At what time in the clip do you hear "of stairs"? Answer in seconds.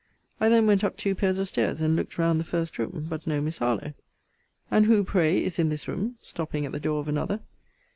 1.37-1.79